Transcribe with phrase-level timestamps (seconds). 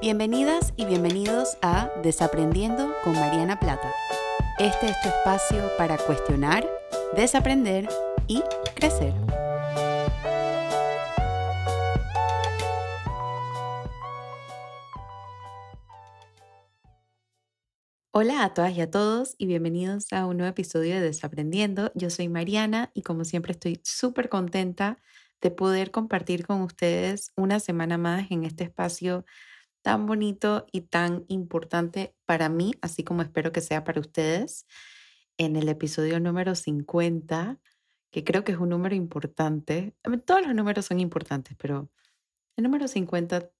[0.00, 3.92] Bienvenidas y bienvenidos a Desaprendiendo con Mariana Plata.
[4.58, 6.66] Este es tu espacio para cuestionar,
[7.14, 7.86] desaprender
[8.26, 8.42] y
[8.74, 9.12] crecer.
[18.12, 21.92] Hola a todas y a todos y bienvenidos a un nuevo episodio de Desaprendiendo.
[21.94, 24.96] Yo soy Mariana y como siempre estoy súper contenta
[25.42, 29.26] de poder compartir con ustedes una semana más en este espacio
[29.82, 34.66] tan bonito y tan importante para mí, así como espero que sea para ustedes,
[35.38, 37.58] en el episodio número 50,
[38.10, 39.94] que creo que es un número importante.
[40.26, 41.90] Todos los números son importantes, pero
[42.56, 43.50] el número 50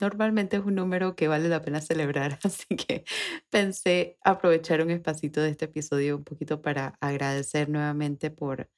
[0.00, 3.04] normalmente es un número que vale la pena celebrar, así que
[3.50, 8.68] pensé aprovechar un espacito de este episodio un poquito para agradecer nuevamente por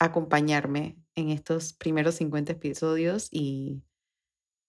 [0.00, 3.82] acompañarme en estos primeros 50 episodios y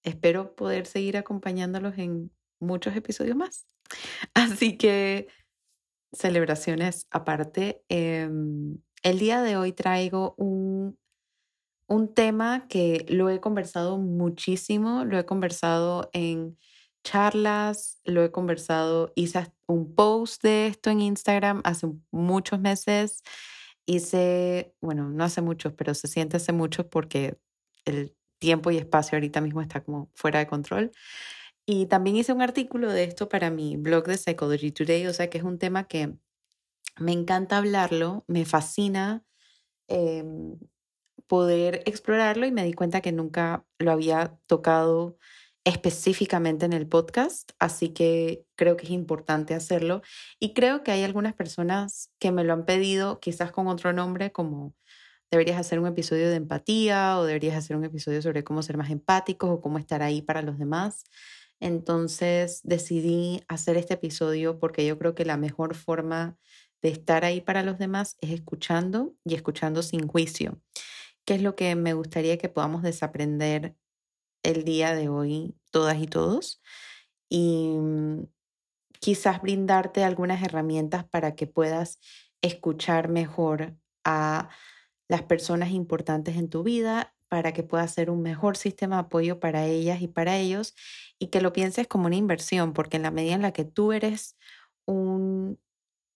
[0.03, 3.67] espero poder seguir acompañándolos en muchos episodios más.
[4.33, 5.27] Así que,
[6.11, 10.97] celebraciones aparte, em, el día de hoy traigo un,
[11.87, 16.57] un tema que lo he conversado muchísimo, lo he conversado en
[17.03, 23.23] charlas, lo he conversado, hice un post de esto en Instagram hace muchos meses.
[23.85, 27.37] Hice, bueno, no hace muchos, pero se siente hace muchos porque
[27.85, 30.91] el tiempo y espacio ahorita mismo está como fuera de control.
[31.65, 35.29] Y también hice un artículo de esto para mi blog de Psychology Today, o sea
[35.29, 36.13] que es un tema que
[36.99, 39.23] me encanta hablarlo, me fascina
[39.87, 40.59] em,
[41.27, 45.17] poder explorarlo y me di cuenta que nunca lo había tocado
[45.63, 50.01] específicamente en el podcast, así que creo que es importante hacerlo.
[50.41, 54.33] Y creo que hay algunas personas que me lo han pedido, quizás con otro nombre,
[54.33, 54.75] como
[55.33, 58.91] deberías hacer un episodio de empatía o deberías hacer un episodio sobre cómo ser más
[58.91, 61.05] empáticos o cómo estar ahí para los demás.
[61.59, 66.37] Entonces decidí hacer este episodio porque yo creo que la mejor forma
[66.83, 70.61] de estar ahí para los demás es escuchando y escuchando sin juicio,
[71.25, 73.75] que es lo que me gustaría que podamos desaprender
[74.43, 76.61] el día de hoy todas y todos
[77.27, 78.27] y mm,
[78.99, 81.99] quizás brindarte algunas herramientas para que puedas
[82.43, 84.49] escuchar mejor a
[85.07, 89.39] las personas importantes en tu vida para que puedas ser un mejor sistema de apoyo
[89.39, 90.75] para ellas y para ellos
[91.19, 93.91] y que lo pienses como una inversión, porque en la medida en la que tú
[93.91, 94.37] eres
[94.85, 95.59] un,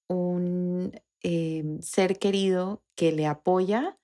[0.10, 3.98] un em, ser querido que le apoya,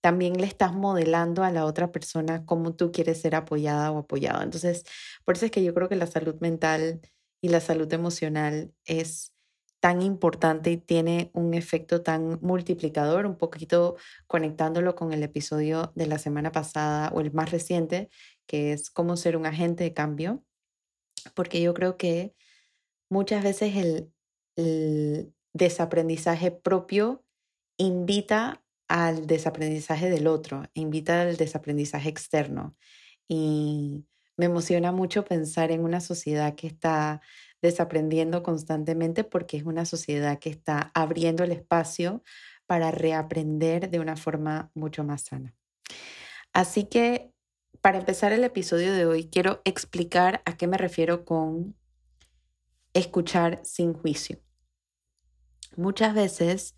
[0.00, 4.42] también le estás modelando a la otra persona cómo tú quieres ser apoyada o apoyado.
[4.42, 4.84] Entonces,
[5.24, 7.00] por eso es que yo creo que la salud mental
[7.40, 9.32] y la salud emocional es
[9.86, 13.94] tan importante y tiene un efecto tan multiplicador, un poquito
[14.26, 18.10] conectándolo con el episodio de la semana pasada o el más reciente,
[18.48, 20.42] que es cómo ser un agente de cambio,
[21.34, 22.34] porque yo creo que
[23.08, 24.12] muchas veces el,
[24.56, 27.24] el desaprendizaje propio
[27.76, 32.76] invita al desaprendizaje del otro, invita al desaprendizaje externo.
[33.28, 34.04] Y
[34.36, 37.20] me emociona mucho pensar en una sociedad que está
[37.66, 42.22] desaprendiendo constantemente porque es una sociedad que está abriendo el espacio
[42.66, 45.54] para reaprender de una forma mucho más sana.
[46.52, 47.32] Así que
[47.80, 51.76] para empezar el episodio de hoy quiero explicar a qué me refiero con
[52.94, 54.38] escuchar sin juicio.
[55.76, 56.76] Muchas veces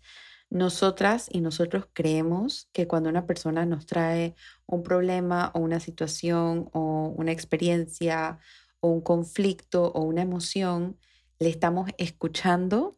[0.49, 4.35] nosotras y nosotros creemos que cuando una persona nos trae
[4.65, 8.39] un problema o una situación o una experiencia
[8.81, 10.97] un conflicto o una emoción,
[11.39, 12.97] le estamos escuchando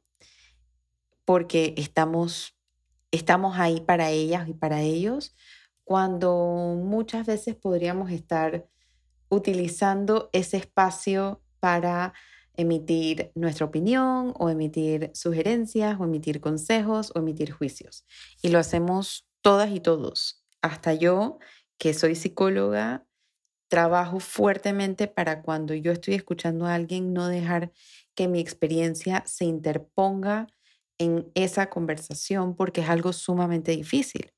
[1.25, 2.57] porque estamos,
[3.11, 5.35] estamos ahí para ellas y para ellos,
[5.83, 8.67] cuando muchas veces podríamos estar
[9.29, 12.13] utilizando ese espacio para
[12.55, 18.05] emitir nuestra opinión o emitir sugerencias o emitir consejos o emitir juicios.
[18.41, 20.43] Y lo hacemos todas y todos.
[20.61, 21.39] Hasta yo,
[21.77, 23.05] que soy psicóloga,
[23.71, 27.71] trabajo fuertemente para cuando yo estoy escuchando a alguien no dejar
[28.15, 30.47] que mi experiencia se interponga
[30.97, 34.33] en esa conversación porque es algo sumamente difícil.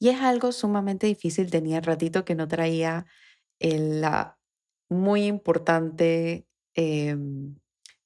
[0.00, 1.52] Y es algo sumamente difícil.
[1.52, 3.06] Tenía ratito que no traía
[3.60, 4.40] la
[4.90, 6.44] muy importante
[6.74, 7.54] em,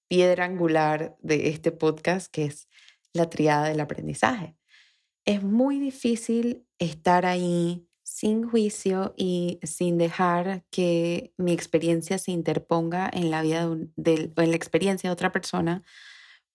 [0.06, 2.68] piedra angular de este podcast, que es
[3.14, 4.54] la triada del aprendizaje.
[5.24, 7.87] Es muy difícil estar ahí
[8.18, 14.50] sin juicio y sin dejar que mi experiencia se interponga en la vida de, en
[14.50, 15.82] la experiencia de otra persona,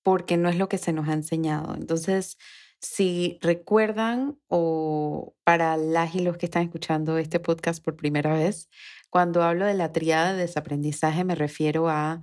[0.04, 1.76] porque no es lo que se nos ha enseñado.
[1.76, 2.38] Entonces,
[2.82, 8.70] Si recuerdan o para las y los que están escuchando este podcast por primera vez,
[9.10, 12.22] cuando hablo de la triada de desaprendizaje me refiero a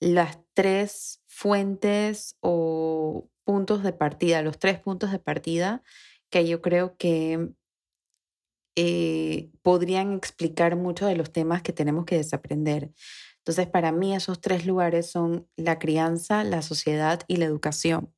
[0.00, 5.82] las tres fuentes o puntos de partida, los tres puntos de partida
[6.30, 7.50] que yo creo que
[8.76, 12.90] eh, podrían explicar mucho de los temas que tenemos que desaprender.
[13.38, 18.12] Entonces, para mí esos tres lugares son la crianza, la sociedad y la educación.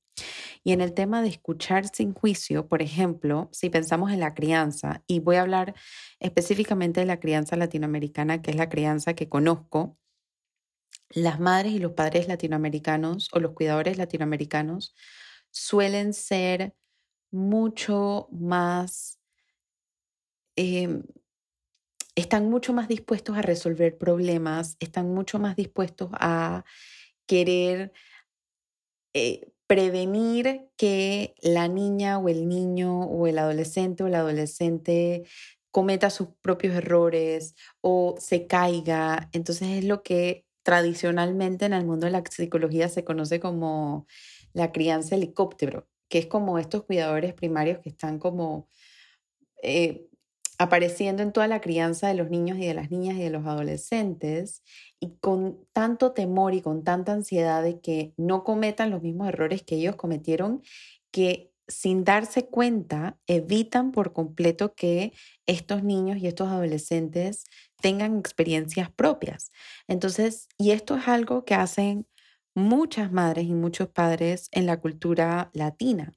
[0.62, 5.02] Y en el tema de escuchar sin juicio, por ejemplo, si pensamos en la crianza,
[5.06, 5.74] y voy a hablar
[6.20, 9.98] específicamente de la crianza latinoamericana, que es la crianza que conozco,
[11.10, 14.94] las madres y los padres latinoamericanos o los cuidadores latinoamericanos
[15.50, 16.74] suelen ser
[17.30, 19.20] mucho más,
[20.56, 21.02] em,
[22.14, 26.64] están mucho más dispuestos a resolver problemas, están mucho más dispuestos a
[27.26, 27.92] querer
[29.14, 35.24] eh, prevenir que la niña o el niño o el adolescente o el adolescente
[35.70, 39.28] cometa sus propios errores o se caiga.
[39.32, 44.06] Entonces es lo que tradicionalmente en el mundo de la psicología se conoce como
[44.52, 48.68] la crianza helicóptero, que es como estos cuidadores primarios que están como
[49.62, 50.08] eh,
[50.58, 53.46] apareciendo en toda la crianza de los niños y de las niñas y de los
[53.46, 54.62] adolescentes
[55.00, 59.62] y con tanto temor y con tanta ansiedad de que no cometan los mismos errores
[59.62, 60.62] que ellos cometieron,
[61.10, 65.12] que sin darse cuenta evitan por completo que
[65.46, 67.44] estos niños y estos adolescentes
[67.80, 69.50] tengan experiencias propias.
[69.88, 72.06] Entonces, y esto es algo que hacen
[72.54, 76.12] muchas madres y muchos padres en la cultura latina,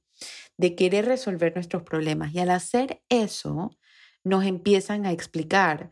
[0.58, 2.34] de querer resolver nuestros problemas.
[2.34, 3.72] Y al hacer eso,
[4.28, 5.90] nos empiezan a explicar,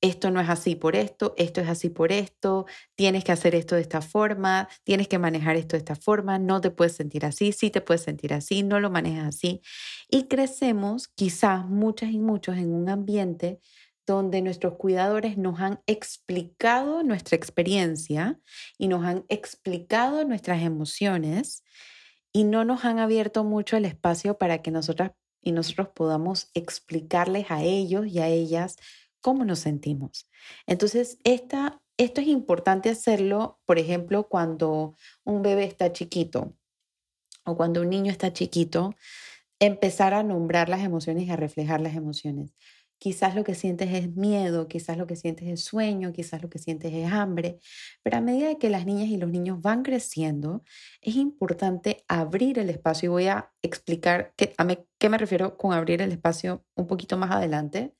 [0.00, 3.74] esto no es así por esto, esto es así por esto, tienes que hacer esto
[3.74, 7.52] de esta forma, tienes que manejar esto de esta forma, no te puedes sentir así,
[7.52, 9.62] sí te puedes sentir así, no lo manejas así.
[10.10, 13.60] Y crecemos quizás muchas y muchos en un ambiente
[14.06, 18.38] donde nuestros cuidadores nos han explicado nuestra experiencia
[18.76, 21.64] y nos han explicado nuestras emociones
[22.30, 25.12] y no nos han abierto mucho el espacio para que nosotras
[25.44, 28.76] y nosotros podamos explicarles a ellos y a ellas
[29.20, 30.28] cómo nos sentimos.
[30.66, 36.56] Entonces, esta, esto es importante hacerlo, por ejemplo, cuando un bebé está chiquito
[37.44, 38.94] o cuando un niño está chiquito,
[39.60, 42.54] empezar a nombrar las emociones y a reflejar las emociones.
[42.98, 46.58] Quizás lo que sientes es miedo, quizás lo que sientes es sueño, quizás lo que
[46.58, 47.58] sientes es hambre,
[48.02, 50.62] pero a medida que las niñas y los niños van creciendo,
[51.02, 54.66] es importante abrir el espacio y voy a explicar qué, a
[54.98, 57.94] qué me refiero con abrir el espacio un poquito más adelante.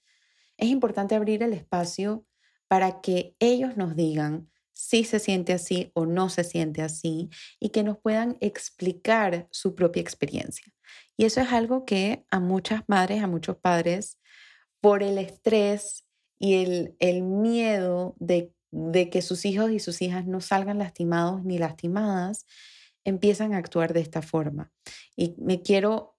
[0.57, 2.27] Es importante abrir el espacio
[2.69, 7.31] para que ellos nos digan si se siente así o no se siente así
[7.61, 10.67] y que nos puedan explicar su propia experiencia.
[11.17, 14.19] Y eso es algo que a muchas madres, a muchos padres,
[14.85, 16.05] por el estrés
[16.39, 21.43] y el, el miedo de, de que sus hijos y sus hijas no salgan lastimados
[21.43, 22.45] ni lastimadas,
[23.03, 24.75] empiezan a actuar de esta forma.
[25.17, 26.19] Y me quiero,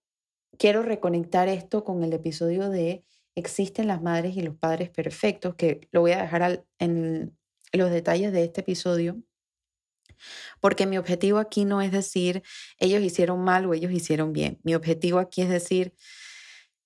[0.58, 5.88] quiero reconectar esto con el episodio de existen las madres y los padres perfectos, que
[5.92, 7.38] lo voy a dejar en
[7.72, 9.22] los detalles de este episodio,
[10.60, 12.42] porque mi objetivo aquí no es decir
[12.80, 14.60] ellos hicieron mal o ellos hicieron bien.
[14.64, 15.94] Mi objetivo aquí es decir,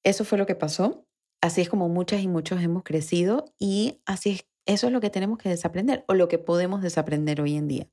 [0.03, 1.05] eso fue lo que pasó,
[1.41, 5.09] Así es como muchas y muchos hemos crecido y así es, eso es lo que
[5.09, 7.89] tenemos que desaprender o lo que podemos desaprender hoy en día.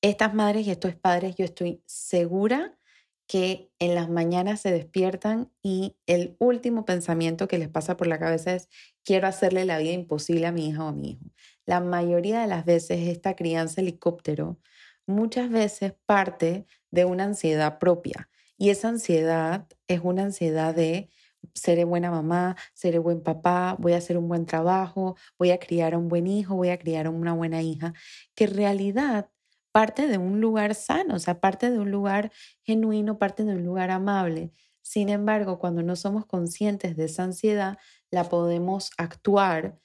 [0.00, 2.78] Estas madres y estos padres, yo estoy segura
[3.26, 8.18] que en las mañanas se despiertan y el último pensamiento que les pasa por la
[8.18, 8.68] cabeza es
[9.02, 11.24] quiero hacerle la vida imposible a mi hija o a mi hijo.
[11.66, 14.58] La mayoría de las veces esta crianza helicóptero
[15.06, 21.08] muchas veces parte de una ansiedad propia y esa ansiedad es una ansiedad de
[21.54, 25.94] seré buena mamá, seré buen papá, voy a hacer un buen trabajo, voy a criar
[25.94, 27.94] a un buen hijo, voy a criar a una buena hija,
[28.34, 29.30] que en realidad
[29.72, 32.30] parte de un lugar sano, o sea, parte de un lugar
[32.62, 34.52] genuino, parte de un lugar amable.
[34.82, 37.78] Sin embargo, cuando no somos conscientes de esa ansiedad,
[38.10, 39.78] la podemos actuar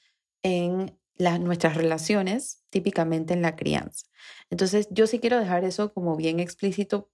[0.43, 4.05] en las, nuestras relaciones, típicamente en la crianza.
[4.49, 7.09] Entonces, yo sí quiero dejar eso como bien explícito.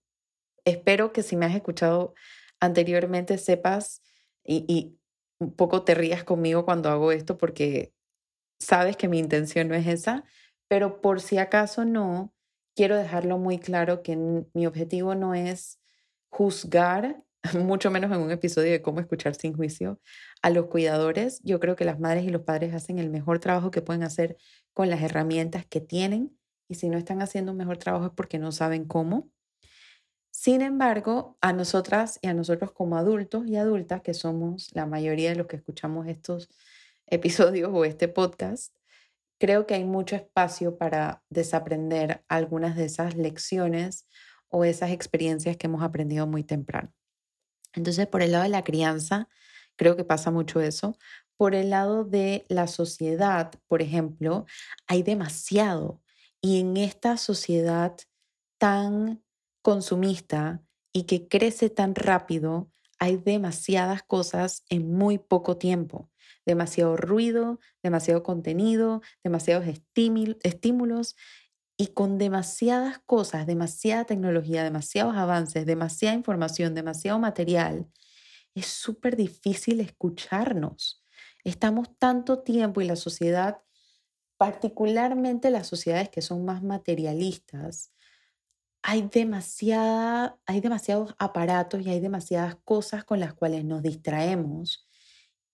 [0.66, 2.14] Espero que si me has escuchado
[2.60, 4.02] anteriormente sepas
[4.46, 4.98] y,
[5.38, 7.94] un poco te rías conmigo cuando hago esto porque
[8.58, 10.24] sabes que mi intención no es esa,
[10.70, 12.34] pero por si acaso no,
[12.74, 15.80] quiero dejarlo muy claro que mi objetivo no es
[16.30, 17.24] juzgar,
[17.54, 20.00] mucho menos en un episodio de cómo escuchar sin juicio,
[20.42, 21.42] a los cuidadores.
[21.44, 24.38] Yo creo que las madres y los padres hacen el mejor trabajo que pueden hacer
[24.74, 26.38] con las herramientas que tienen
[26.68, 29.30] y si no están haciendo un mejor trabajo es porque no saben cómo.
[30.46, 35.32] Sin embargo, a nosotras y a nosotros como adultos y adultas, que somos la mayoría
[35.32, 36.52] de los que escuchamos estos
[37.08, 38.72] episodios o este podcast,
[39.40, 44.08] creo que hay mucho espacio para desaprender algunas de esas lecciones
[44.48, 46.94] o esas experiencias que hemos aprendido muy temprano.
[47.74, 49.28] Entonces, por el lado de la crianza,
[49.76, 50.96] creo que pasa mucho eso.
[51.38, 54.46] Por el lado de la sociedad, por ejemplo,
[54.86, 56.04] hay demasiado.
[56.40, 57.98] Y en esta sociedad
[58.60, 59.25] tan
[59.66, 60.62] consumista
[60.94, 62.70] y que crece tan rápido,
[63.00, 66.12] hay demasiadas cosas en muy poco tiempo
[66.46, 69.66] demasiado ruido, demasiado contenido, demasiados
[70.44, 71.16] estímulos
[71.76, 77.88] y con demasiadas cosas, demasiada tecnología, demasiados avances, demasiada información, demasiado material,
[78.54, 81.04] es súper difícil escucharnos.
[81.44, 83.62] Estamos tanto tiempo y la sociedad,
[84.38, 87.92] particularmente las sociedades que son más materialistas,
[88.88, 94.88] hay, demasiada, hay demasiados aparatos y hay demasiadas cosas con las cuales nos distraemos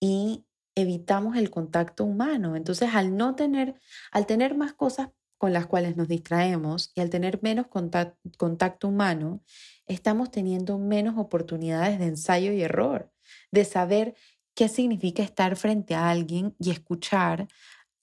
[0.02, 0.46] y
[0.76, 2.58] evitamos el contacto humano.
[2.58, 3.80] Entonces, al no tener,
[4.12, 9.42] al tener más cosas con las cuales nos distraemos y al tener menos contacto, humano,
[9.88, 13.14] estamos teniendo menos oportunidades de ensayo y error,
[13.50, 14.14] de saber
[14.56, 17.48] qué significa estar frente a alguien y escuchar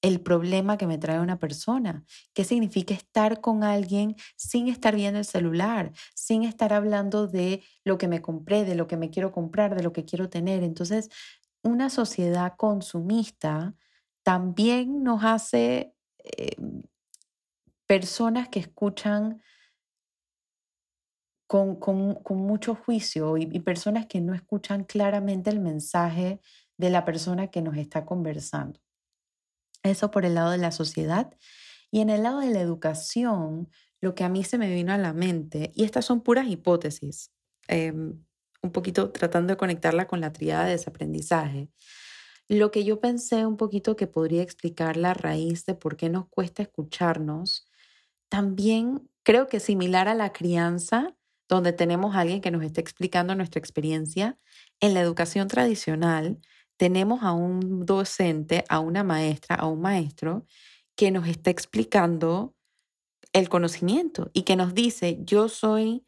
[0.00, 5.18] el problema que me trae una persona, qué significa estar con alguien sin estar viendo
[5.18, 9.32] el celular, sin estar hablando de lo que me compré, de lo que me quiero
[9.32, 10.62] comprar, de lo que quiero tener.
[10.62, 11.10] Entonces,
[11.62, 13.74] una sociedad consumista
[14.22, 16.56] también nos hace eh,
[17.86, 19.42] personas que escuchan
[21.48, 21.78] con,
[22.28, 26.40] mucho juicio y, personas que no escuchan claramente el mensaje
[26.76, 28.78] de la persona que nos está conversando.
[29.84, 31.32] Eso por el lado de la sociedad.
[31.90, 33.70] Y en el lado de la educación,
[34.00, 37.32] lo que a mí se me vino a la mente, y estas son puras hipótesis,
[37.68, 38.24] em,
[38.62, 41.70] un poquito tratando de conectarla con la triada de desaprendizaje,
[42.48, 46.28] lo que yo pensé un poquito que podría explicar la raíz de por qué nos
[46.28, 47.66] cuesta escucharnos,
[48.28, 51.16] también creo que similar a la crianza,
[51.48, 54.38] donde tenemos alguien que nos está explicando nuestra experiencia,
[54.80, 56.40] en la educación tradicional
[56.78, 60.46] tenemos a un docente, a una maestra, a un maestro
[60.96, 62.54] que nos está explicando
[63.32, 66.06] el conocimiento y que nos dice, yo soy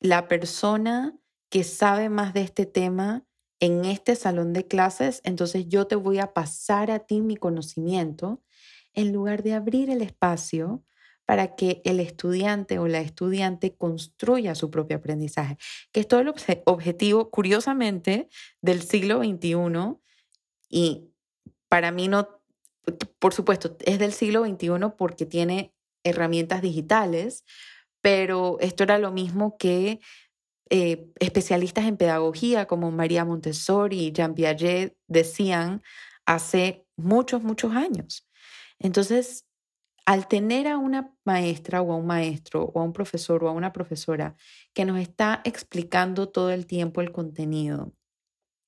[0.00, 1.18] la persona
[1.50, 3.26] que sabe más de este tema
[3.60, 8.42] en este salón de clases, entonces yo te voy a pasar a ti mi conocimiento
[8.94, 10.84] en lugar de abrir el espacio
[11.28, 15.58] para que el estudiante o la estudiante construya su propio aprendizaje,
[15.92, 16.32] que es todo el
[16.64, 18.30] objetivo, curiosamente,
[18.62, 19.98] del siglo XXI
[20.70, 21.10] y
[21.68, 22.40] para mí no,
[23.18, 27.44] por supuesto, es del siglo XXI porque tiene herramientas digitales,
[28.00, 30.00] pero esto era lo mismo que
[30.70, 35.82] eh, especialistas en pedagogía como María Montessori y Jean Piaget decían
[36.24, 38.26] hace muchos, muchos años.
[38.78, 39.44] Entonces,
[40.08, 43.52] al tener a una maestra o a un maestro o a un profesor o a
[43.52, 44.36] una profesora
[44.72, 47.92] que nos está explicando todo el tiempo el contenido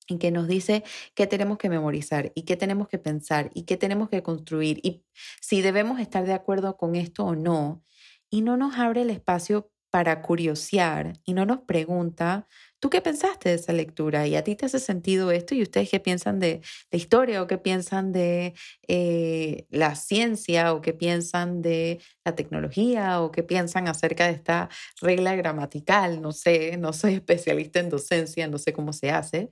[0.07, 0.83] y que nos dice
[1.15, 5.03] qué tenemos que memorizar y qué tenemos que pensar y qué tenemos que construir y
[5.41, 7.83] si debemos estar de acuerdo con esto o no,
[8.29, 12.47] y no nos abre el espacio para curiosear y no nos pregunta,
[12.81, 14.27] ¿tú qué pensaste de esa lectura?
[14.27, 15.55] ¿Y a ti te hace sentido esto?
[15.55, 18.55] ¿Y ustedes qué piensan de la historia o qué piensan de
[18.87, 24.69] eh, la ciencia o qué piensan de la tecnología o qué piensan acerca de esta
[24.99, 26.21] regla gramatical?
[26.21, 29.51] No sé, no soy especialista en docencia, no sé cómo se hace.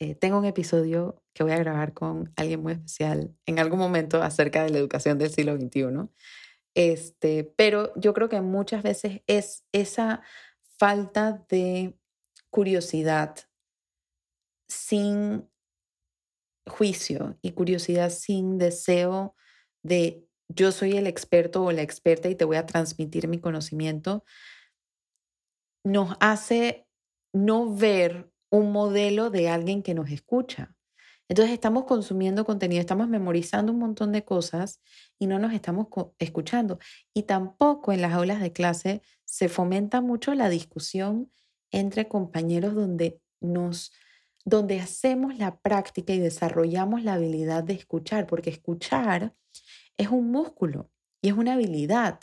[0.00, 4.22] Eh, tengo un episodio que voy a grabar con alguien muy especial en algún momento
[4.22, 6.08] acerca de la educación del siglo XXI.
[6.74, 10.22] Este, pero yo creo que muchas veces es esa
[10.78, 11.94] falta de
[12.52, 13.36] curiosidad
[14.68, 15.48] sin
[16.68, 19.34] juicio y curiosidad sin deseo
[19.82, 24.24] de yo soy el experto o la experta y te voy a transmitir mi conocimiento,
[25.82, 26.86] nos hace
[27.32, 30.76] no ver un modelo de alguien que nos escucha.
[31.28, 34.82] Entonces estamos consumiendo contenido, estamos memorizando un montón de cosas
[35.18, 35.86] y no nos estamos
[36.18, 36.78] escuchando.
[37.14, 41.30] Y tampoco en las aulas de clase se fomenta mucho la discusión
[41.72, 43.92] entre compañeros donde nos
[44.44, 49.34] donde hacemos la práctica y desarrollamos la habilidad de escuchar, porque escuchar
[49.96, 52.20] es un músculo y es una habilidad.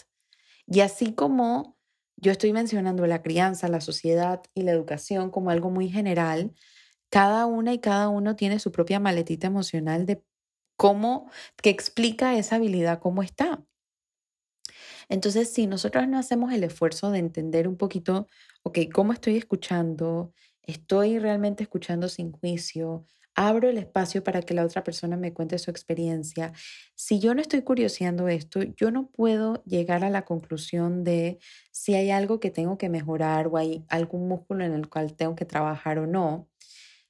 [0.68, 1.78] Y así como
[2.18, 6.54] yo estoy mencionando la crianza, la sociedad y la educación como algo muy general,
[7.10, 10.22] cada una y cada uno tiene su propia maletita emocional de
[10.76, 11.30] cómo,
[11.62, 13.64] que explica esa habilidad, cómo está.
[15.10, 18.28] Entonces, si nosotros no hacemos el esfuerzo de entender un poquito,
[18.64, 20.34] ok, ¿cómo estoy escuchando?
[20.64, 23.06] ¿Estoy realmente escuchando sin juicio?
[23.36, 26.52] abro el espacio para que la otra persona me cuente su experiencia.
[26.96, 31.40] Si yo no estoy curioseando esto, yo no puedo llegar a la conclusión de
[31.72, 35.36] si hay algo que tengo que mejorar o hay algún músculo en el cual tengo
[35.36, 36.50] que trabajar o no.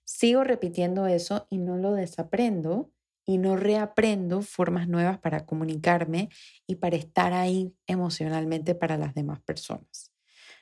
[0.04, 2.92] Sigo repitiendo eso y no lo desaprendo
[3.30, 6.30] y no reaprendo formas nuevas para comunicarme
[6.66, 10.12] y para estar ahí emocionalmente para las demás personas.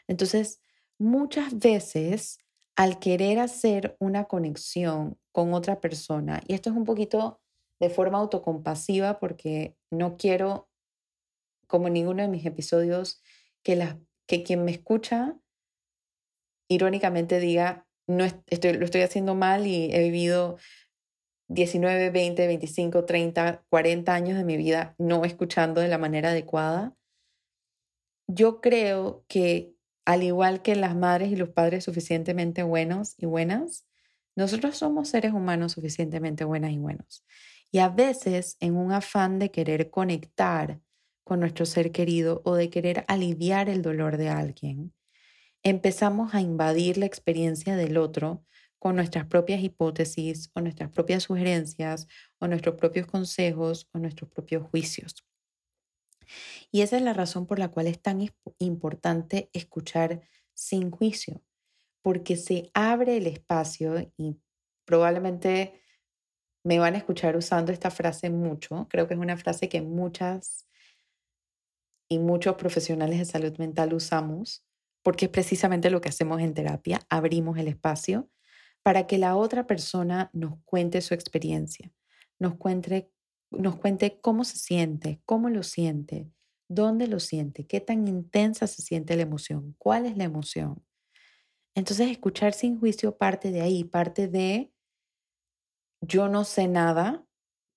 [0.06, 0.62] Entonces,
[1.00, 2.40] muchas veces
[2.76, 7.40] al querer hacer una conexión con otra persona, y esto es un poquito
[7.80, 10.70] de forma autocompasiva porque no quiero,
[11.68, 13.22] como en ninguno de mis episodios,
[13.64, 13.98] que, la,
[14.28, 15.40] que quien me escucha
[16.68, 20.58] irónicamente diga, no estoy, lo estoy haciendo mal y he vivido
[21.50, 26.96] 19, 20, 25, 30, 40 años de mi vida no escuchando de la manera adecuada.
[28.28, 29.74] Yo creo que
[30.06, 33.86] al igual que las madres y los padres suficientemente buenos y buenas,
[34.36, 37.26] nosotros somos seres humanos suficientemente buenas y buenos.
[37.72, 40.80] Y a veces, en un afán de querer conectar
[41.24, 44.94] con nuestro ser querido o de querer aliviar el dolor de alguien,
[45.64, 48.46] empezamos a invadir la experiencia del otro
[48.80, 52.08] con nuestras propias hipótesis o nuestras propias sugerencias
[52.40, 55.16] o nuestros propios consejos o nuestros propios juicios.
[56.72, 58.30] Y esa es la razón por la cual es tan
[58.60, 60.22] importante escuchar
[60.54, 61.42] sin juicio,
[62.02, 64.38] porque se abre el espacio y
[64.86, 65.82] probablemente
[66.64, 68.88] me van a escuchar usando esta frase mucho.
[68.90, 70.68] Creo que es una frase que muchas
[72.10, 74.66] y muchos profesionales de salud mental usamos,
[75.04, 78.30] porque es precisamente lo que hacemos en terapia, abrimos el espacio
[78.88, 81.92] para que la otra persona nos cuente su experiencia,
[82.40, 83.12] nos cuente
[83.52, 86.32] nos cuente cómo se siente, cómo lo siente,
[86.70, 90.86] dónde lo siente, qué tan intensa se siente la emoción, cuál es la emoción.
[91.76, 94.72] Entonces, escuchar sin juicio parte de ahí, parte de
[96.00, 97.26] yo no sé nada,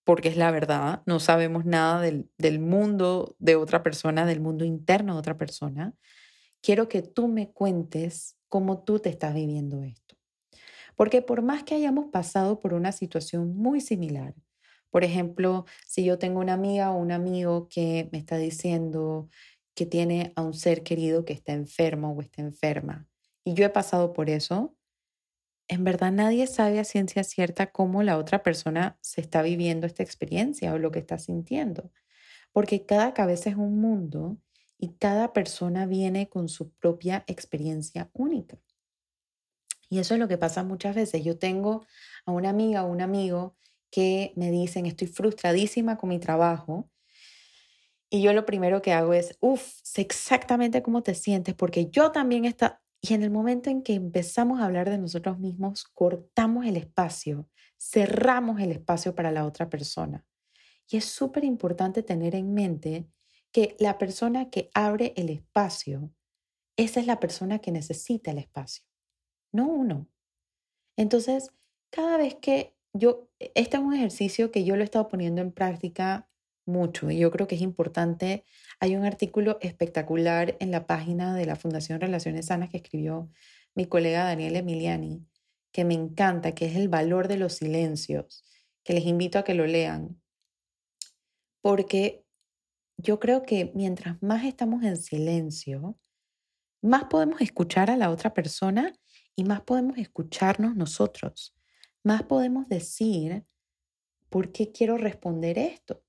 [0.05, 4.65] porque es la verdad, no sabemos nada del, del mundo de otra persona, del mundo
[4.65, 5.93] interno de otra persona.
[6.63, 10.00] Quiero que tú me cuentes cómo tú te estás viviendo esto.
[10.97, 14.35] Porque por más que hayamos pasado por una situación muy similar,
[14.91, 19.29] por ejemplo, si yo tengo una amiga o un amigo que me está diciendo
[19.75, 23.07] que tiene a un ser querido que está enfermo o está enferma,
[23.45, 24.77] y yo he pasado por eso,
[25.69, 30.03] en verdad nadie sabe a ciencia cierta cómo la otra persona se está viviendo esta
[30.03, 31.93] experiencia o lo que está sintiendo,
[32.53, 34.39] porque cada cabeza es un mundo
[34.79, 38.59] y cada persona viene con su propia experiencia única.
[39.91, 41.25] Y eso es lo que pasa muchas veces.
[41.25, 41.85] Yo tengo
[42.25, 43.57] a una amiga o un amigo
[43.91, 46.89] que me dicen, estoy frustradísima con mi trabajo.
[48.09, 52.13] Y yo lo primero que hago es, uff, sé exactamente cómo te sientes, porque yo
[52.13, 52.81] también está...
[53.03, 57.49] Y en el momento en que empezamos a hablar de nosotros mismos, cortamos el espacio,
[57.79, 60.25] cerramos el espacio para la otra persona.
[60.89, 63.09] Y es súper importante tener en mente
[63.53, 66.13] que la persona que abre el espacio,
[66.77, 68.85] esa es la persona que necesita el espacio,
[69.53, 70.09] no uno.
[70.97, 71.51] Entonces,
[71.91, 75.53] cada vez que yo, este es un ejercicio que yo lo he estado poniendo en
[75.53, 76.29] práctica
[76.67, 78.45] mucho y yo creo que es importante.
[78.81, 83.31] Hay un artículo espectacular en la página de la Fundación Relaciones Sanas que escribió
[83.75, 85.27] mi colega Daniel Emiliani,
[85.73, 88.45] que me encanta, que es el valor de los silencios,
[88.85, 90.21] que les invito a que lo lean,
[91.63, 92.25] porque
[92.97, 95.99] yo creo que mientras más estamos en silencio,
[96.83, 98.93] más podemos escuchar a la otra persona
[99.37, 101.55] y más podemos escucharnos nosotros
[102.03, 103.45] más podemos decir,
[104.29, 106.03] ¿por qué quiero responder esto?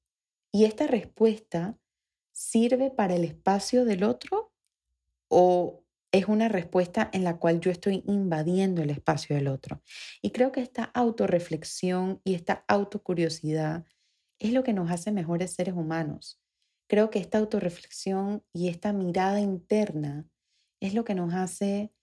[0.51, 1.77] Y esta respuesta
[2.31, 4.53] sirve para el espacio del otro
[5.27, 9.81] o es una respuesta en la cual yo estoy invadiendo el espacio del otro.
[10.21, 13.85] Y creo que esta autorreflexión y esta autocuriosidad
[14.39, 16.41] es lo que nos hace mejores seres humanos.
[16.87, 20.25] Creo que esta autorreflexión y esta mirada interna
[20.81, 21.93] es lo que nos hace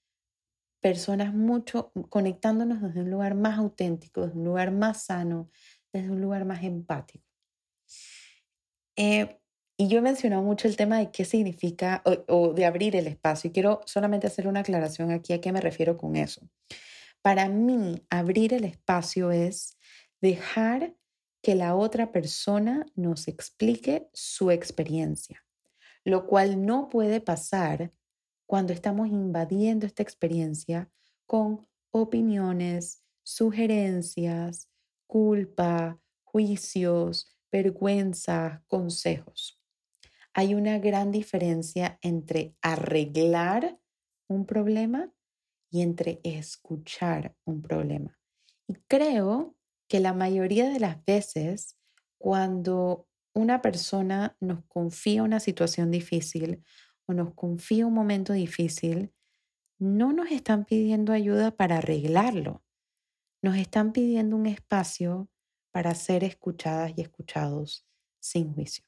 [0.81, 5.51] personas mucho conectándonos desde un lugar más auténtico, desde un lugar más sano,
[5.93, 7.25] desde un lugar más empático.
[8.97, 9.39] Eh,
[9.81, 13.49] y yo he mencionado mucho el tema de qué significa o, de abrir el espacio
[13.49, 16.49] y quiero solamente hacer una aclaración aquí a qué me refiero con eso.
[17.23, 19.79] Para mí, abrir el espacio es
[20.21, 20.95] dejar
[21.43, 25.45] que la otra persona nos explique su experiencia,
[26.05, 27.93] lo cual no puede pasar
[28.49, 30.91] cuando estamos invadiendo esta experiencia
[31.27, 34.71] con opiniones, sugerencias,
[35.07, 39.61] culpa, juicios, vergüenza, consejos.
[40.33, 43.79] hay una gran diferencia entre arreglar
[44.29, 45.13] un problema
[45.71, 48.19] y entre escuchar un problema.
[48.67, 49.57] Y creo
[49.89, 51.77] que la mayoría de las veces
[52.17, 56.63] cuando una persona nos confía una situación difícil
[57.15, 59.13] nos confía un momento difícil,
[59.79, 62.63] no nos están pidiendo ayuda para arreglarlo,
[63.43, 65.29] nos están pidiendo un espacio
[65.71, 67.87] para ser escuchadas y escuchados
[68.21, 68.85] sin juicio.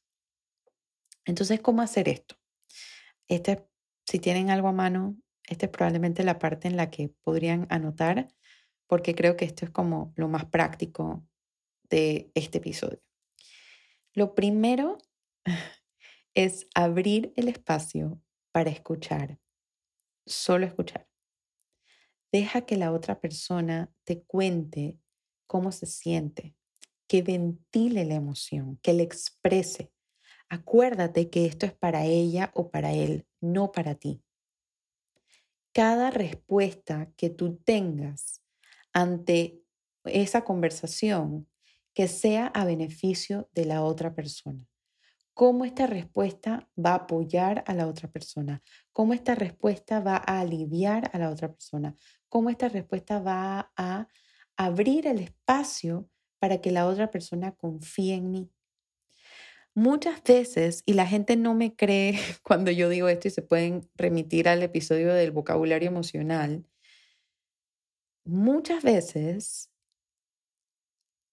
[1.24, 2.36] Entonces, ¿cómo hacer esto?
[3.28, 3.64] Este,
[4.04, 8.28] si tienen algo a mano, esta es probablemente la parte en la que podrían anotar,
[8.86, 11.24] porque creo que esto es como lo más práctico
[11.88, 13.00] de este episodio.
[14.14, 14.98] Lo primero
[16.44, 18.18] es abrir el espacio
[18.50, 19.38] para escuchar,
[20.24, 21.06] solo escuchar.
[22.32, 24.96] Deja que la otra persona te cuente
[25.46, 26.56] cómo se siente,
[27.06, 29.92] que ventile la emoción, que le exprese.
[30.48, 34.22] Acuérdate que esto es para ella o para él, no para ti.
[35.74, 38.42] Cada respuesta que tú tengas
[38.94, 39.60] ante
[40.04, 41.50] esa conversación
[41.92, 44.69] que sea a beneficio de la otra persona.
[45.34, 48.62] Cómo esta respuesta va a apoyar a la otra persona,
[48.92, 51.94] cómo esta respuesta va a aliviar a la otra persona,
[52.28, 54.08] cómo esta respuesta va a
[54.56, 58.50] abrir el espacio para que la otra persona confíe en mí.
[59.74, 63.88] Muchas veces, y la gente no me cree cuando yo digo esto y se pueden
[63.94, 66.66] remitir al episodio del vocabulario emocional,
[68.24, 69.70] muchas veces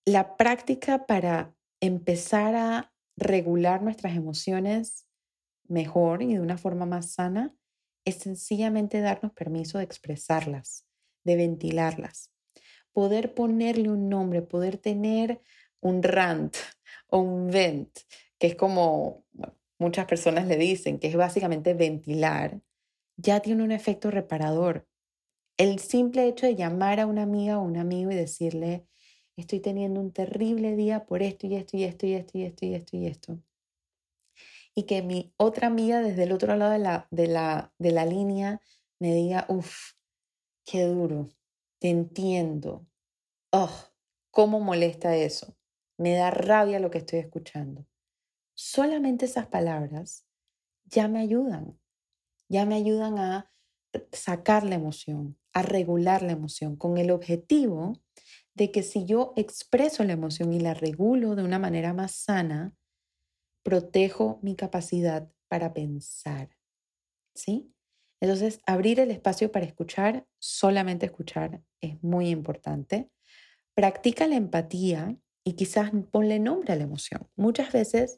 [0.05, 5.08] la práctica para empezar a regular nuestras emociones
[5.67, 7.53] mejor y de una forma más sana
[8.06, 10.86] es sencillamente darnos permiso de expresarlas,
[11.25, 12.32] de ventilarlas,
[12.93, 15.41] poder ponerle un nombre, poder tener
[15.82, 16.56] un rant
[17.10, 17.89] o un vent,
[18.39, 19.25] que es como
[19.80, 22.62] muchas personas le dicen, que es básicamente ventilar,
[23.17, 24.88] ya tiene un efecto reparador.
[25.58, 28.88] El simple hecho de llamar a una amiga o un amigo y decirle,
[29.41, 32.65] estoy teniendo un terrible día por esto y esto y esto y esto y esto
[32.65, 33.39] y esto y esto.
[34.76, 38.06] Y que mi otra amiga desde el otro lado de la, de la, de la
[38.06, 38.62] línea
[39.00, 39.93] me diga, uff,
[40.65, 41.30] qué duro,
[41.80, 42.88] te entiendo.
[43.52, 43.71] Oh,
[44.32, 45.56] cómo molesta eso.
[45.97, 47.88] Me da rabia lo que estoy escuchando.
[48.56, 50.26] Solamente esas palabras
[50.86, 51.80] ya me ayudan.
[52.50, 53.52] Ya me ayudan a
[54.12, 58.02] sacar la emoción, a regular la emoción, con el objetivo
[58.58, 62.74] de que si yo expreso la emoción y la regulo de una manera más sana,
[63.63, 66.50] protejo mi capacidad para pensar.
[67.36, 67.72] ¿Sí?
[68.20, 73.12] Entonces, abrir el espacio para escuchar, solamente escuchar, es muy importante.
[73.76, 77.30] Practica la empatía y quizás ponle nombre a la emoción.
[77.36, 78.17] Muchas veces,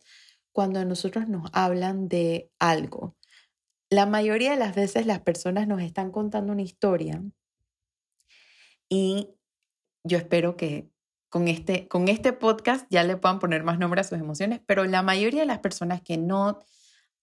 [0.53, 3.17] cuando a nosotros nos hablan de algo,
[3.89, 7.21] la mayoría de las veces las personas nos están contando una historia
[8.87, 9.35] y
[10.03, 10.89] yo espero que
[11.29, 14.85] con este, con este podcast ya le puedan poner más nombre a sus emociones, pero
[14.85, 16.59] la mayoría de las personas que no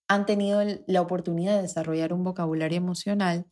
[0.08, 3.46] han tenido la oportunidad de desarrollar un vocabulario emocional,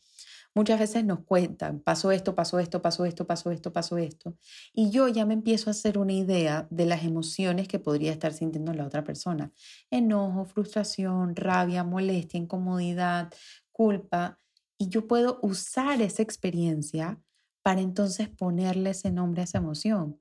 [0.54, 4.37] muchas veces nos cuentan, pasó esto, pasó esto, pasó esto, pasó esto, pasó esto.
[4.72, 8.32] Y yo ya me empiezo a hacer una idea de las emociones que podría estar
[8.32, 9.50] sintiendo la otra persona.
[9.90, 13.32] Enojo, frustración, rabia, molestia, incomodidad,
[13.72, 14.38] culpa.
[14.78, 17.18] Y yo puedo usar esa experiencia
[17.64, 20.20] para entonces ponerle ese nombre a esa emoción.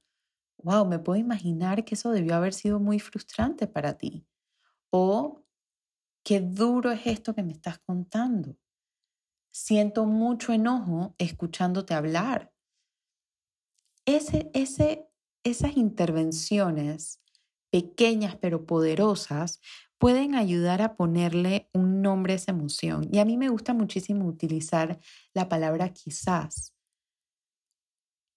[0.64, 4.26] Wow, me puedo imaginar que eso debió haber sido muy frustrante para ti.
[4.90, 5.44] O
[6.24, 8.56] qué duro es esto que me estás contando.
[9.52, 12.54] Siento mucho enojo escuchándote hablar.
[14.06, 15.10] Ese, ese,
[15.44, 17.20] esas intervenciones
[17.70, 19.60] pequeñas pero poderosas
[19.98, 23.10] pueden ayudar a ponerle un nombre a esa emoción.
[23.12, 25.02] Y a mí me gusta muchísimo utilizar
[25.34, 26.73] la palabra quizás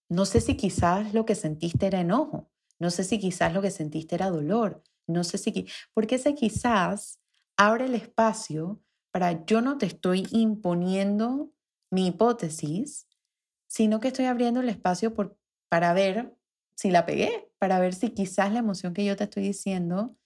[0.08, 3.70] no sé si quizás lo que sentiste era enojo, no sé si quizás lo que
[3.70, 7.20] sentiste era dolor, no sé si, porque ese quizás
[7.56, 11.52] abre el espacio para yo no te estoy imponiendo
[11.90, 13.08] mi hipótesis,
[13.66, 15.14] sino que estoy abriendo el espacio
[15.68, 16.36] para ver
[16.76, 20.16] si la pegué, para ver si quizás la emoción que yo te estoy diciendo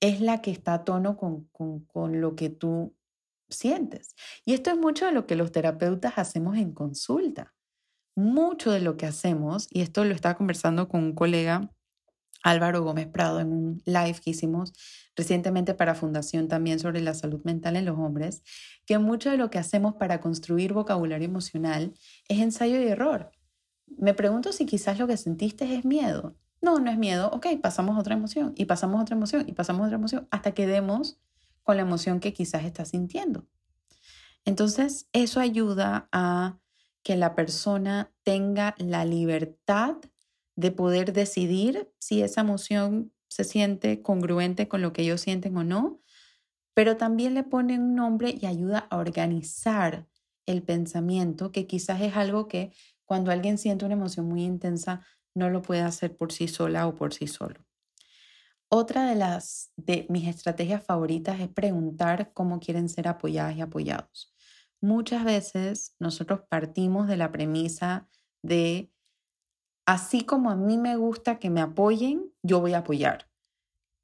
[0.00, 2.96] es la que está a tono con, con, con lo que tú
[3.50, 4.14] sientes.
[4.46, 7.54] Y esto es mucho de lo que los terapeutas hacemos en consulta
[8.14, 11.70] mucho de lo que hacemos, y esto lo estaba conversando con un colega,
[12.42, 14.72] Álvaro Gómez Prado, en un live que hicimos
[15.14, 18.42] recientemente para Fundación también sobre la salud mental en los hombres,
[18.86, 21.92] que mucho de lo que hacemos para construir vocabulario emocional
[22.28, 23.30] es ensayo y error.
[23.86, 26.36] Me pregunto si quizás lo que sentiste es miedo.
[26.62, 27.30] No, no es miedo.
[27.32, 31.18] Ok, pasamos otra emoción y pasamos otra emoción y pasamos otra emoción hasta que demos
[31.62, 33.46] con la emoción que quizás estás sintiendo.
[34.44, 36.59] Entonces, eso ayuda a
[37.02, 39.96] que la persona tenga la libertad
[40.56, 45.64] de poder decidir si esa emoción se siente congruente con lo que ellos sienten o
[45.64, 46.00] no,
[46.74, 50.08] pero también le pone un nombre y ayuda a organizar
[50.46, 52.72] el pensamiento, que quizás es algo que
[53.04, 56.94] cuando alguien siente una emoción muy intensa no lo puede hacer por sí sola o
[56.94, 57.64] por sí solo.
[58.68, 64.32] Otra de las de mis estrategias favoritas es preguntar cómo quieren ser apoyadas y apoyados.
[64.80, 68.08] Muchas veces nosotros partimos de la premisa
[68.42, 68.90] de
[69.86, 73.28] así como a mí me gusta que me apoyen, yo voy a apoyar.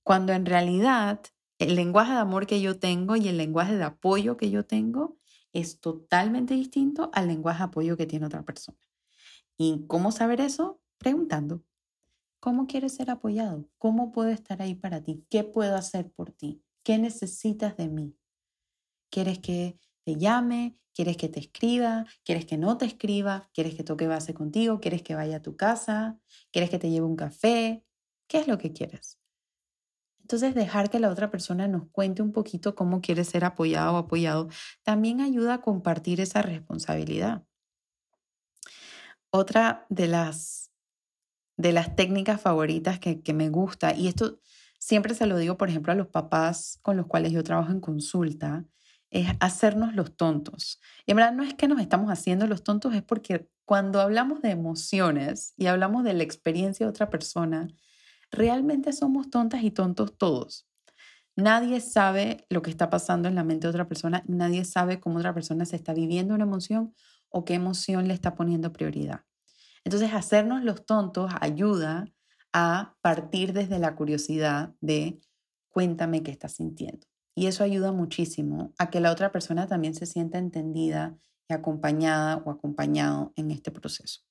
[0.03, 1.21] Cuando en realidad
[1.59, 5.17] el lenguaje de amor que yo tengo y el lenguaje de apoyo que yo tengo
[5.53, 8.79] es totalmente distinto al lenguaje de apoyo que tiene otra persona.
[9.57, 10.81] ¿Y cómo saber eso?
[10.99, 11.65] Preguntando.
[12.41, 13.69] ¿Cómo quieres ser apoyado?
[13.79, 15.25] ¿Cómo puedo estar ahí para ti?
[15.31, 16.63] ¿Qué puedo hacer por ti?
[16.83, 18.15] ¿Qué necesitas de mí?
[19.11, 20.79] ¿Quieres que te llame?
[20.95, 22.07] ¿Quieres que te escriba?
[22.25, 23.51] ¿Quieres que no te escriba?
[23.53, 24.79] ¿Quieres que toque base contigo?
[24.79, 26.21] ¿Quieres que vaya a tu casa?
[26.53, 27.85] ¿Quieres que te lleve un café?
[28.29, 29.19] ¿Qué es lo que quieres?
[30.21, 33.97] Entonces, dejar que la otra persona nos cuente un poquito cómo quiere ser apoyado o
[33.97, 34.49] apoyado
[34.85, 37.45] también ayuda a compartir esa responsabilidad.
[39.31, 40.71] Otra de las,
[41.57, 44.39] de las técnicas favoritas que, que me gusta, y esto
[44.79, 47.81] siempre se lo digo, por ejemplo, a los papás con los cuales yo trabajo en
[47.81, 48.65] consulta,
[49.11, 50.81] es hacernos los tontos.
[51.07, 54.43] Y en verdad no es que nos estamos haciendo los tontos, es porque cuando hablamos
[54.43, 57.69] de emociones y hablamos de la experiencia de otra persona,
[58.31, 60.67] realmente somos tontas y tontos todos.
[61.37, 65.19] Nadie sabe lo que está pasando en la mente de otra persona, nadie sabe cómo
[65.19, 66.95] otra persona se está viviendo una emoción
[67.29, 69.25] o qué emoción le está poniendo prioridad.
[69.85, 72.07] Entonces, hacernos los tontos ayuda
[72.53, 75.21] a partir desde la curiosidad de
[75.69, 77.07] cuéntame qué estás sintiendo.
[77.39, 81.19] Y eso ayuda muchísimo a que la otra persona también se sienta entendida
[81.49, 84.23] y acompañada o acompañado en este proceso.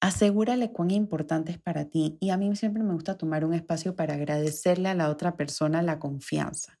[0.00, 3.94] Asegúrale cuán importante es para ti y a mí siempre me gusta tomar un espacio
[3.94, 6.78] para agradecerle a la otra persona la confianza.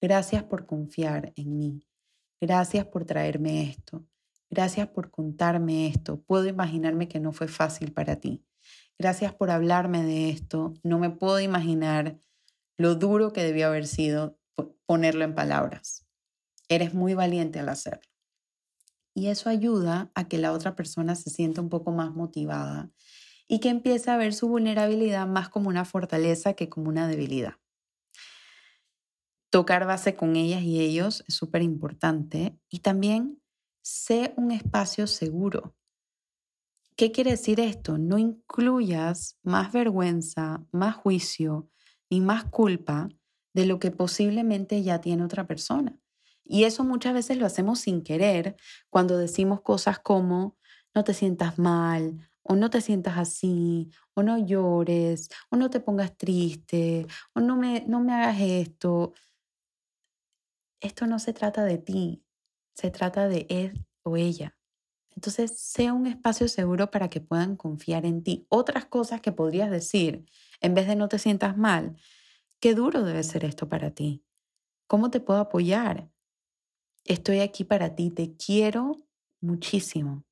[0.00, 1.86] Gracias por confiar en mí.
[2.40, 4.06] Gracias por traerme esto.
[4.48, 6.20] Gracias por contarme esto.
[6.22, 8.44] Puedo imaginarme que no fue fácil para ti.
[8.98, 10.74] Gracias por hablarme de esto.
[10.82, 12.18] No me puedo imaginar
[12.80, 14.38] lo duro que debió haber sido
[14.86, 16.06] ponerlo en palabras.
[16.66, 18.08] Eres muy valiente al hacerlo.
[19.14, 22.90] Y eso ayuda a que la otra persona se sienta un poco más motivada
[23.46, 27.56] y que empiece a ver su vulnerabilidad más como una fortaleza que como una debilidad.
[29.50, 33.42] Tocar base con ellas y ellos es súper importante y también
[33.82, 35.76] sé un espacio seguro.
[36.96, 37.98] ¿Qué quiere decir esto?
[37.98, 41.68] No incluyas más vergüenza, más juicio,
[42.10, 43.08] ni más culpa
[43.54, 45.98] de lo que posiblemente ya tiene otra persona.
[46.44, 48.56] Y eso muchas veces lo hacemos sin querer
[48.90, 50.56] cuando decimos cosas como
[50.94, 55.80] no te sientas mal o no te sientas así o no llores o no te
[55.80, 59.12] pongas triste o no me, no me hagas esto.
[60.80, 62.24] Esto no se trata de ti,
[62.74, 64.59] se trata de él o ella.
[65.14, 68.46] Entonces, sea un espacio seguro para que puedan confiar en ti.
[68.48, 70.24] Otras cosas que podrías decir
[70.60, 71.96] en vez de no te sientas mal.
[72.60, 74.24] Qué duro debe ser esto para ti.
[74.86, 76.10] ¿Cómo te puedo apoyar?
[77.04, 78.96] Estoy aquí para ti, te quiero
[79.40, 80.24] muchísimo.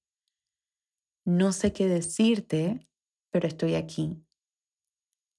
[1.25, 2.89] No sé qué decirte,
[3.31, 4.23] pero estoy aquí.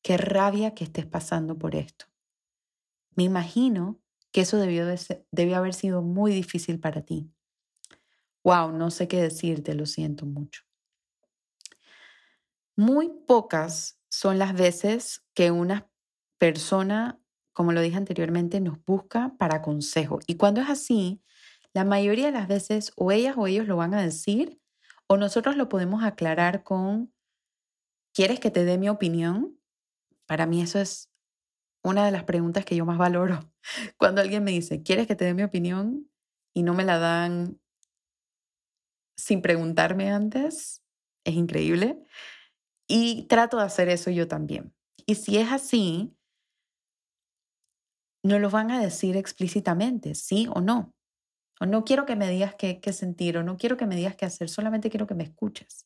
[0.04, 2.06] Qué rabia que estés pasando por esto.
[3.16, 4.00] Me imagino
[4.32, 4.86] que eso debió,
[5.32, 7.32] debió haber sido muy difícil para ti.
[8.44, 10.64] Wow, no sé qué decirte, lo siento mucho.
[12.76, 15.90] Muy pocas son las veces que una
[16.38, 17.20] persona,
[17.54, 20.20] como lo dije anteriormente, nos busca para consejo.
[20.28, 21.22] Y cuando es así,
[21.74, 24.60] la mayoría de las veces o ellas o ellos lo van a decir
[25.08, 27.12] o nosotros lo podemos aclarar con,
[28.14, 29.60] ¿quieres que te dé mi opinión?
[30.28, 31.10] Para mí eso es
[31.84, 33.52] una de las preguntas que yo más valoro.
[33.98, 36.10] Cuando alguien me dice, ¿quieres que te dé mi opinión?
[36.54, 37.60] Y no me la dan
[39.20, 40.82] sin preguntarme antes,
[41.24, 42.02] es increíble.
[42.88, 44.74] Y trato de hacer eso yo también.
[45.06, 46.16] Y si es así,
[48.24, 50.94] no lo van a decir explícitamente, sí o no.
[51.60, 54.16] O no quiero que me digas qué, qué sentir, o no quiero que me digas
[54.16, 55.86] qué hacer, solamente quiero que me escuches.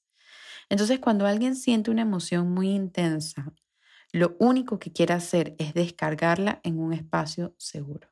[0.70, 3.54] Entonces, cuando alguien siente una emoción muy intensa,
[4.12, 8.10] lo único que quiere hacer es descargarla en un espacio seguro.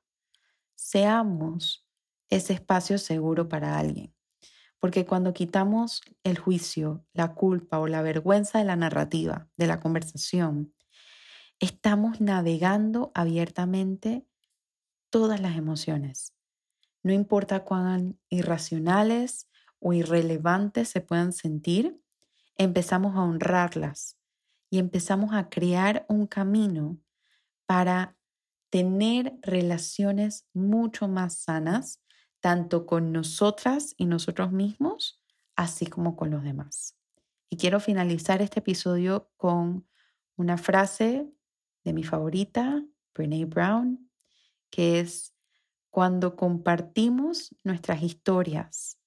[0.75, 1.87] Seamos
[2.29, 4.13] ese espacio seguro para alguien.
[4.81, 9.79] Porque cuando quitamos el juicio, la culpa o la vergüenza de la narrativa, de la
[9.79, 10.73] conversación,
[11.59, 14.25] estamos navegando abiertamente
[15.09, 16.33] todas las emociones.
[17.03, 19.47] No importa cuán irracionales
[19.79, 22.01] o irrelevantes se puedan sentir,
[22.57, 24.17] empezamos a honrarlas
[24.69, 26.99] y empezamos a crear un camino
[27.67, 28.17] para
[28.71, 32.00] tener relaciones mucho más sanas,
[32.41, 35.21] tanto con nosotras y nosotros mismos,
[35.55, 36.97] así como con los demás.
[37.49, 39.87] Y quiero finalizar este episodio con
[40.35, 41.31] una frase
[41.83, 44.09] de mi favorita, Brene Brown,
[44.69, 45.33] que es,
[45.89, 48.97] cuando compartimos nuestras historias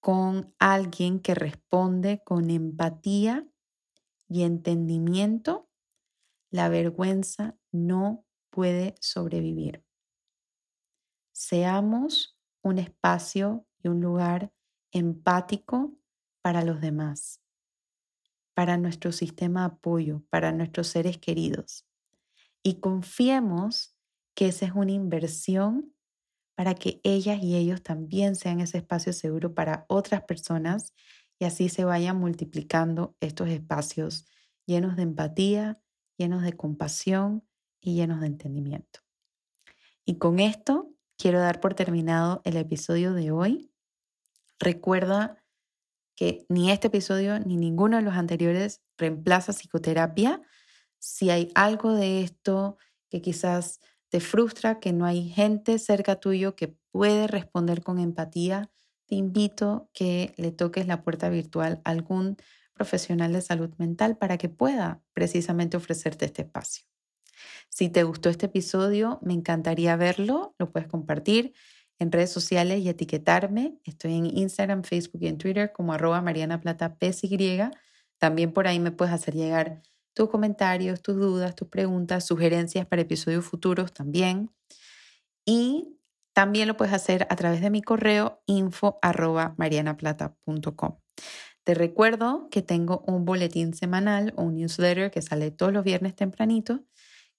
[0.00, 3.46] con alguien que responde con empatía
[4.28, 5.68] y entendimiento,
[6.50, 9.84] la vergüenza no puede sobrevivir.
[11.32, 14.52] Seamos un espacio y un lugar
[14.92, 15.96] empático
[16.42, 17.40] para los demás,
[18.54, 21.86] para nuestro sistema de apoyo, para nuestros seres queridos.
[22.62, 23.94] Y confiemos
[24.34, 25.94] que esa es una inversión
[26.54, 30.92] para que ellas y ellos también sean ese espacio seguro para otras personas
[31.38, 34.26] y así se vayan multiplicando estos espacios
[34.66, 35.80] llenos de empatía,
[36.18, 37.48] llenos de compasión
[37.80, 39.00] y llenos de entendimiento.
[40.04, 43.70] Y con esto quiero dar por terminado el episodio de hoy.
[44.58, 45.36] Recuerda
[46.16, 50.40] que ni este episodio ni ninguno de los anteriores reemplaza psicoterapia.
[50.98, 52.78] Si hay algo de esto
[53.10, 58.70] que quizás te frustra, que no hay gente cerca tuyo que puede responder con empatía,
[59.06, 62.38] te invito que le toques la puerta virtual a algún
[62.72, 66.84] profesional de salud mental para que pueda precisamente ofrecerte este espacio.
[67.68, 71.54] Si te gustó este episodio, me encantaría verlo, lo puedes compartir
[71.98, 73.78] en redes sociales y etiquetarme.
[73.84, 76.96] Estoy en Instagram, Facebook y en Twitter como arroba Mariana Plata
[78.18, 79.82] También por ahí me puedes hacer llegar
[80.14, 84.50] tus comentarios, tus dudas, tus preguntas, sugerencias para episodios futuros también.
[85.44, 85.96] Y
[86.32, 90.98] también lo puedes hacer a través de mi correo info arroba marianaplata.com.
[91.64, 96.16] Te recuerdo que tengo un boletín semanal o un newsletter que sale todos los viernes
[96.16, 96.84] tempranito,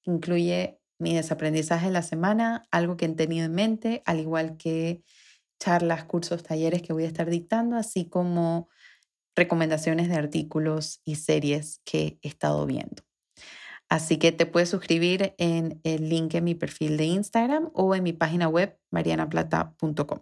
[0.03, 5.03] incluye mi desaprendizaje de la semana, algo que he tenido en mente, al igual que
[5.59, 8.69] charlas, cursos, talleres que voy a estar dictando, así como
[9.35, 13.03] recomendaciones de artículos y series que he estado viendo.
[13.89, 18.03] Así que te puedes suscribir en el link en mi perfil de Instagram o en
[18.03, 20.21] mi página web marianaplata.com.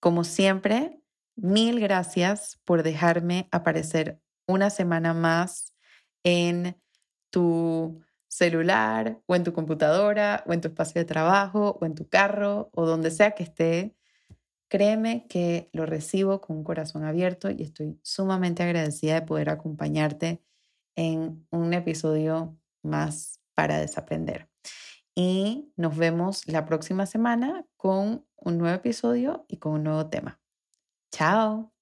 [0.00, 1.00] Como siempre,
[1.36, 5.72] mil gracias por dejarme aparecer una semana más
[6.24, 6.76] en
[7.30, 12.08] tu celular o en tu computadora o en tu espacio de trabajo o en tu
[12.08, 13.98] carro o donde sea que esté
[14.68, 20.42] Créeme que lo recibo con un corazón abierto y estoy sumamente agradecida de poder acompañarte
[20.94, 24.50] en un episodio más para desaprender.
[25.14, 30.40] Y nos vemos la próxima semana con un nuevo episodio y con un nuevo tema.
[31.10, 31.77] Chao.